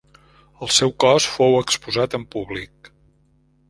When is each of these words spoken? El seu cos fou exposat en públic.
El 0.67 0.71
seu 0.77 0.93
cos 1.05 1.29
fou 1.35 1.59
exposat 1.61 2.19
en 2.21 2.27
públic. 2.37 2.95